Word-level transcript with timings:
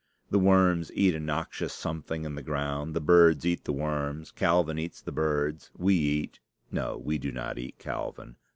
The 0.31 0.39
worms 0.39 0.91
eat 0.95 1.13
a 1.13 1.19
noxious 1.19 1.73
something 1.73 2.25
in 2.25 2.33
the 2.33 2.41
ground. 2.41 2.95
The 2.95 2.99
birds 2.99 3.45
eat 3.45 3.65
the 3.65 3.71
worms. 3.71 4.31
Calvin 4.31 4.79
eats 4.79 4.99
the 4.99 5.11
birds. 5.11 5.69
We 5.77 5.93
eat 5.93 6.39
no, 6.71 6.97
we 6.97 7.19
do 7.19 7.31
not 7.31 7.59
eat 7.59 7.77
Calvin. 7.77 8.37